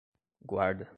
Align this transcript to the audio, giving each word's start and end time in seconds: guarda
guarda 0.45 0.89